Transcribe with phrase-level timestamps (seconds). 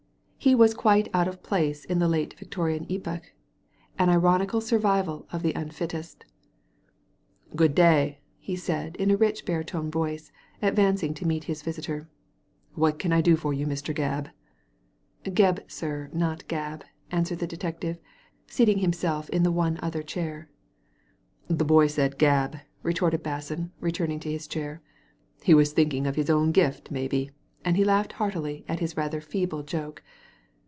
[0.43, 3.33] He was quite out of place in the late Victorian epoch—
[3.99, 6.23] an ironical survival of the unfittest
[7.55, 12.09] "Good day!" he said, in a rich baritone voice, advancing to meet his visitor.
[12.73, 13.93] What can I do for you, Mr.
[13.95, 14.31] Gabb?
[15.25, 17.99] *' Gebb, sir; not Gabb," answered the detective,
[18.47, 20.49] seating himself in the one other chair."
[21.49, 24.81] The boy said Gabb," retorted Basson, returning to his chair.
[25.43, 27.29] "He was thinkmg of his own gift, maybe;"
[27.63, 30.01] and he laughed heartily at his rather feeble joke.